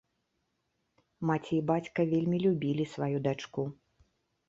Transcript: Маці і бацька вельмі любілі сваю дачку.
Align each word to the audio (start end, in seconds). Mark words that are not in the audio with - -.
Маці 1.31 1.53
і 1.59 1.61
бацька 1.73 1.99
вельмі 2.17 2.43
любілі 2.49 2.91
сваю 2.97 3.17
дачку. 3.31 3.71